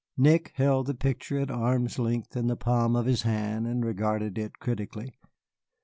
Nick 0.17 0.51
held 0.55 0.87
the 0.87 0.95
picture 0.95 1.37
at 1.39 1.51
arm's 1.51 1.99
length 1.99 2.35
in 2.35 2.47
the 2.47 2.55
palm 2.55 2.95
of 2.95 3.05
his 3.05 3.21
hand 3.21 3.67
and 3.67 3.85
regarded 3.85 4.35
it 4.35 4.57
critically. 4.57 5.13